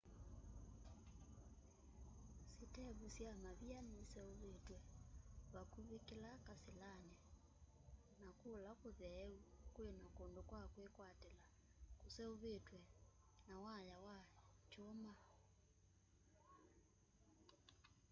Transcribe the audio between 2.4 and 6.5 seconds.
sĩtevu sya mavia niseũvĩtw'e vakũvĩ kĩla